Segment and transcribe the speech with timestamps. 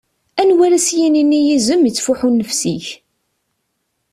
[0.41, 2.85] Anwa ara as-yinin i yizem: "Ittfuḥu nnefs-ik"?